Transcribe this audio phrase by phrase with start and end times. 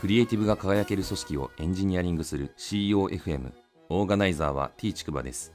[0.00, 3.52] クリエイティブが輝ける組織をエンジニアリングする CEOFM
[3.90, 5.52] オーガナイザーは T ちくばです。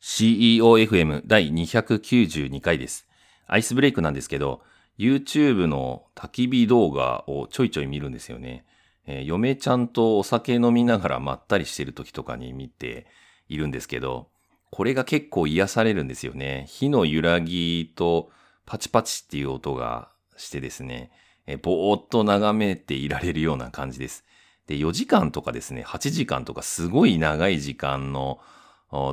[0.00, 3.08] CEOFM 第292回です。
[3.48, 4.62] アイスブレイクなんですけど
[4.96, 8.64] YouTube の焚き火動画をちょいちょい見るんですよね、
[9.08, 13.08] えー、嫁ちゃんとお酒飲みながらまったりしてる時とかに見て
[13.48, 14.28] いるんですけど
[14.70, 16.66] これが結構癒されるんですよね。
[16.68, 18.30] 火の揺らぎと
[18.66, 21.10] パチパチっていう音がしてですね。
[21.50, 24.24] えぼーっと眺めていられるような感じです。
[24.66, 28.38] で、4時間とかですね、8時間とかすごい長い時間の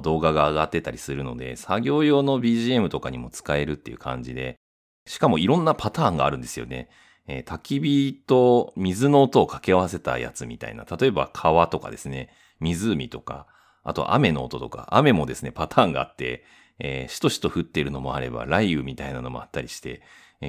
[0.04, 4.60] 動画が上がってたりするので、作業用の BGM とかにも使えるっていう感じで、
[5.08, 6.90] しかもいろんなパターンがあるんですよね。
[7.28, 10.86] えー、焚き火と水の音を掛け合わせたやつみたいな。
[10.86, 13.48] 例えば川とかですね、湖とか、
[13.84, 16.44] あと雨の音とか、雨もですね、パターンがあって、
[16.80, 20.02] えー、しとしと降っているのもあれば、雷雨みたいなのもあったりして、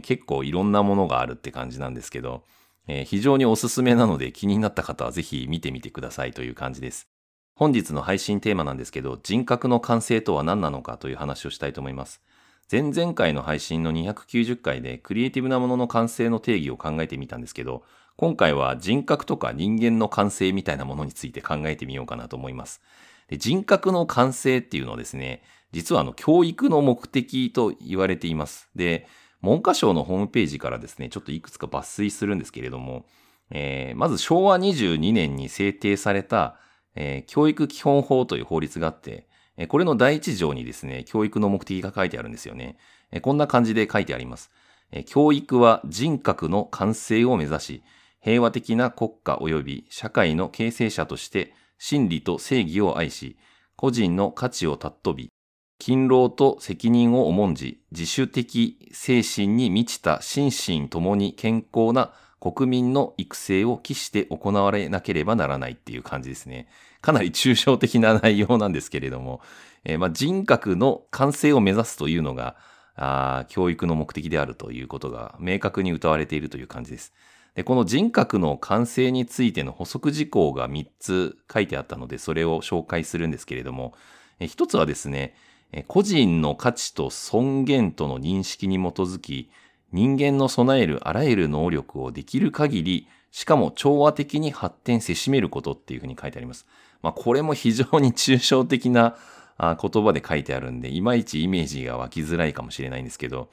[0.02, 2.44] 結構いろんなものがあるって感じなんですけど、
[2.86, 7.08] え、非常におすすめなので気になった方はぜひ見てみてくださいという感じです。
[7.54, 12.22] 本日の配信テーマなんですけど、人格の完成とは何なのかという話をしたいと思います。
[12.70, 17.82] 前々回の配信の290回でクリエイティブなものの完成の定義を考えてみたんですけど、
[18.16, 22.80] 今回は人格とか人間の完成みたいなものについて考えてみようかなと思います。
[23.28, 28.68] で人格の完成っていうのはですね、実はあの教育の目的と言われています。
[28.74, 29.06] で、
[29.42, 33.06] 文科省のホームページからですね、ちょっといくつか抜粋するんですけれども、
[33.50, 36.56] えー、まず昭和22年に制定された、
[36.94, 42.76] えー、教育基本法という法律があって、えー、これの第一条にですね、教育の目的が書いてあるんですよね。
[43.10, 44.50] えー、こんな感じで書いてあります、
[44.90, 45.04] えー。
[45.04, 47.82] 教育は人格の完成を目指し、
[48.20, 53.38] 平和的な国家及び社会の形成者として真理と正義を愛し、
[53.76, 55.30] 個人の価値を尊び、
[55.78, 66.68] 勤労と責任を重んじ、自主的精神に満ちた心身ともに健康な国民の育成を期して行われなければならないっていう感じですね。
[67.00, 69.40] かなり抽象的な内容なんですけれども、
[69.84, 72.56] えー、まあ、人格の完成を目指すというのが
[72.98, 77.12] あ、教育の目的であるということが明確に謳われているという感じです。
[77.54, 83.94] でこの人格の完成についての補足事項が3つ書いてあったので、それを紹介するんですけれども、
[84.40, 85.34] え1つはですね、
[85.86, 89.50] 個人の価値と尊厳との認識に基づき、
[89.92, 96.66] 人間の備えるあらゆる能力をできる限り、しかも調和的に発展せしめることっていうふうに書いてあります。
[97.02, 99.16] まあ、これも非常に抽象的な
[99.58, 103.48] 言葉で書いてあるんで、いまいちイメージが湧きづらいかもしれないんですけど、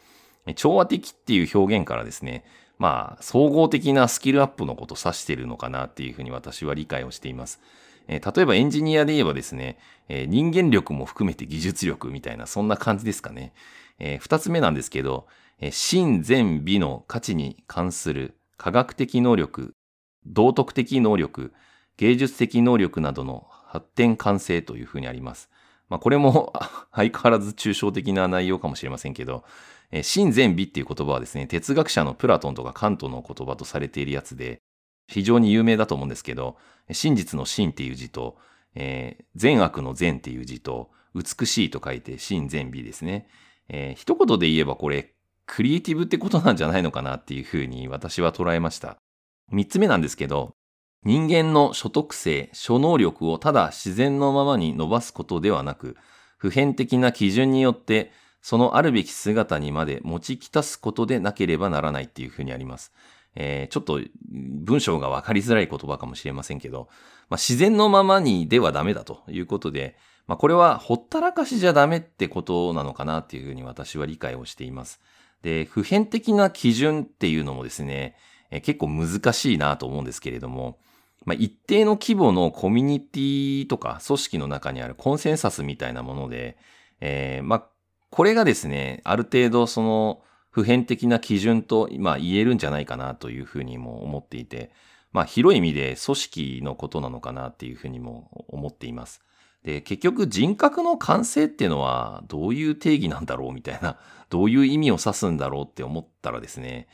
[0.55, 2.45] 調和的っていう表現からですね、
[2.77, 7.61] まあ、総合的なスキルアップのことを指しているのかなっていうふうに私は理解をしています。
[8.07, 9.77] 例えばエンジニアで言えばですね、
[10.09, 13.53] 人間力も含めて技術力みたいな、そんな感じですかね。
[14.19, 15.27] 二つ目なんですけど、
[15.59, 19.73] えー、真善美の価値に関する科学的能力、
[20.25, 21.53] 道徳的能力、
[21.97, 25.49] 芸術的能力などの発展完成というふうにあります。
[25.87, 26.53] まあ、これも
[26.91, 29.43] 相変わらず抽象的な内容かもしれませんけど、
[29.91, 34.61] えー、真善美っていう言葉はですね、哲学者のプラトンとかカントの言葉とされているやつで、
[35.07, 36.57] 非常に有名だと思うんですけど、
[36.91, 38.37] 真実の真っていう字と、
[38.75, 43.27] えー、善悪の善っていう字と、美しいと書いて真善美ですね。
[43.69, 45.13] えー、一言で言えばこれ、
[45.45, 48.97] クリエイティブってことなんじゃないのかなっていうふうに私は捉えました。
[49.51, 50.55] 三つ目なんですけど、
[51.03, 55.95] 人間の所得性、所能力をただ自然のままに伸ばすことではなく、
[56.37, 58.11] 普遍的な基準によって
[58.41, 62.91] そのあるべき姿にまで持ちきたすことでなければならないっていうふうにあります。
[63.35, 66.87] えー、ちょっと文章がわかりづらい言葉かもしれませんけど、
[67.29, 69.97] まあ、自然のままにではダメだということで、
[70.27, 74.99] まあ、これはほったらかしじゃダメってことなのかなっていうふうに私は理解をしています。
[75.41, 78.15] で、普遍的な基準っていうのもですね、
[78.51, 80.79] えー、結構難しいなと思うんですけれども、
[81.25, 86.57] まあ、一定の規模のコミュニティとか組織の中にあるコンセンサスみたいなもので、
[87.01, 87.65] えー、まあ、
[88.11, 90.21] これがですね、ある程度その、
[90.55, 94.71] 普遍的な基準と、まあ、言えるんじゃないかなというふうにも思っていて、
[95.11, 99.21] まあ、広い意味で組織のことなのかなっていうふうにも思っています。
[99.65, 103.99] で、結局人格の完成っていうのはどういう定義なんだろうみたいな、
[104.31, 106.87] どういう意味を指すんだろうって思ったらですね、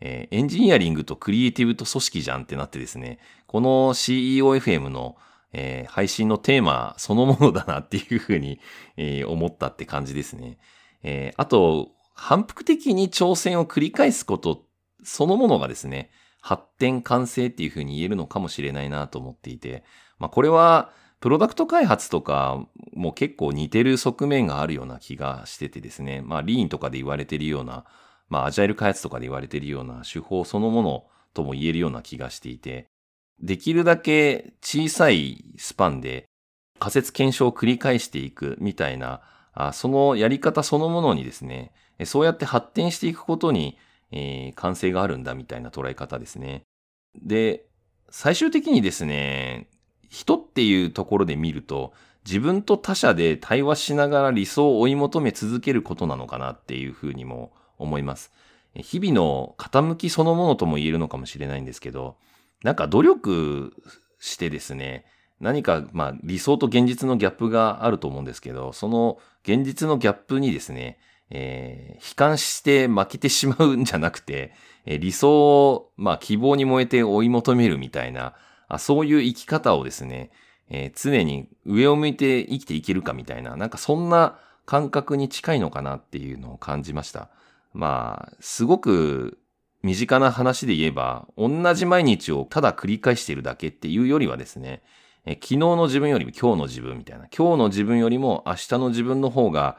[0.00, 3.18] えー、エンジニアリングとクリエイティブと組織じゃんってなってですね、
[3.48, 5.16] この CEOFM の、
[5.52, 8.60] えー、配信のテーマそのものだなっていうふうに、
[8.96, 10.58] えー、思ったって感じですね。
[11.02, 14.64] えあと、反復的に挑戦を繰り返すこと
[15.04, 16.10] そのものがですね、
[16.40, 19.84] 発展完成っていうふうに言えるのかもしれないなと思っていて、
[20.18, 22.60] まあこれはプロダクト開発とか
[22.92, 27.84] も結構似てる側面があるような気がしててですね、まあリーンとかで言われているような、
[28.28, 31.04] まあアジャイル開発とかで言われているような手法そのもの
[31.34, 32.88] とも言えるような気がしていて、
[33.40, 36.26] できるだけ小さいスパンで
[36.80, 39.20] 仮説検証を繰り返していくみたいな、
[39.54, 41.70] あそのやり方そのものにですね、
[42.04, 43.78] そうやって発展していくことに、
[44.10, 46.62] えー、完成があるんだみたいな捉え方ですね。
[47.14, 47.66] で、
[48.10, 49.68] 最終的にですね、
[50.08, 51.92] 人っていうところで見ると、
[52.24, 58.32] 自分と他者で対話しながら理想を追い求め続けることなのかなっていうふうにも思います。
[58.74, 62.16] 日々の傾きそのものとも言えるのかもしれないんですけど、
[62.62, 63.72] なんか努力
[64.18, 65.04] してですね、
[65.40, 70.98] 何かまあ理想と現実のギャップがあると思うんですけど、その現実のギャップにですね、
[71.30, 74.54] えー、悲観して負けてしまうんじゃなくて、
[74.86, 78.34] えー、理想を、まあ希望に燃えて追い求めるみたいな、
[78.68, 80.30] あそういう生き方をですね、
[80.70, 87.30] えー、常に上を向いて生きていけるかみたいな、なんかそんな感覚に近いのかなっていうのを感じました。
[87.72, 89.38] まあ、すごく
[89.82, 94.82] 身近な話で言えば、同じ毎日をただ繰り返しているだけっていうよりはですね、
[95.24, 99.78] え昨日の自分よりも今日の自分みたいな、今日の自分よりも明日の自分の方が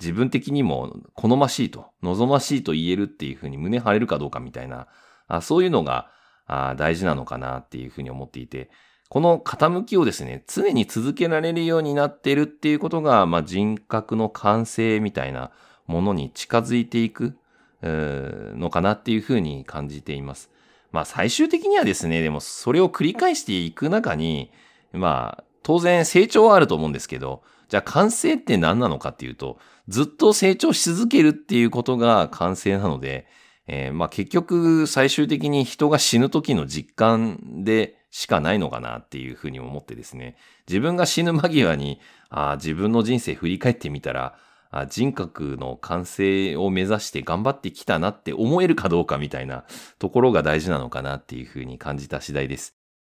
[0.00, 4.86] 自分的にも好ましいと、望ましいと言えるっていうふうに胸張れるかどうかみたいな、
[5.26, 6.10] あそういうのが
[6.46, 8.70] あ大事なのかなっていうふうに思っていて、
[9.08, 15.50] この傾きをですね、常に続けられるようになっているっていうことが、まあ、人格の完成みたいな
[15.86, 17.38] ものに近づいていく
[17.82, 20.50] のかなっていうふうに感じています。
[20.92, 24.50] まあ最終的にはですね、でもそれを繰り返していく中に、
[24.92, 33.26] まあ当然成長はあると思うんですけど、じゃあ完成って何なのかっていうと、ずっと成長し続けるっていうことが完成なので、
[33.66, 40.36] えー、まあ結局最終的に人が死ぬ時の実感でしかないのかなっていうふうに思ってですね、
[40.66, 42.00] 自分が死ぬ間際に、
[42.30, 44.36] あ自分の人生振り返ってみたら、
[44.70, 49.64] あ人格の完成を目指して頑張ってきたなって思えるかどうかみたいな
[49.98, 52.74] ところが大事なのかなっていうふうに感じた次第です。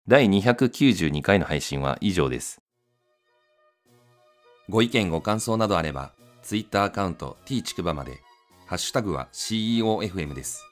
[0.08, 2.59] 第292回の配信は以上です。
[4.70, 6.12] ご意見ご感想などあれば、
[6.44, 8.22] Twitter アカウント t ちくばまで、
[8.66, 10.69] ハッシュタグは CEOFM です。